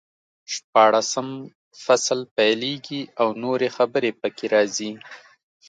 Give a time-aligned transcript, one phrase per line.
[0.53, 1.27] شپاړسم
[1.83, 4.91] فصل پیلېږي او نورې خبرې پکې راځي.